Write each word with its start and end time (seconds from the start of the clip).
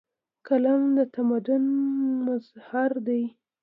قلم 0.47 0.81
د 0.97 0.99
تمدن 1.15 1.63
مظهر 2.25 2.91
دی. 3.07 3.23